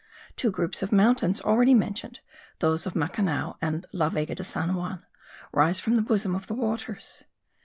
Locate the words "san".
4.43-4.73